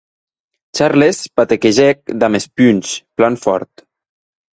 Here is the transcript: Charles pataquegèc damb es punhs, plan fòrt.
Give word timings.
Charles 0.77 1.19
pataquegèc 1.37 1.99
damb 2.23 2.39
es 2.39 2.47
punhs, 2.61 2.95
plan 3.21 3.33
fòrt. 3.45 3.85